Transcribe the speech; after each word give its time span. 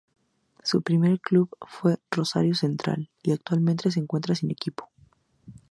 Su 0.63 0.81
primer 0.81 1.19
club 1.19 1.51
fue 1.67 1.99
Rosario 2.09 2.55
Central 2.55 3.11
y 3.21 3.33
actualmente 3.33 3.91
se 3.91 3.99
encuentra 3.99 4.33
sin 4.33 4.49
equipo. 4.49 4.89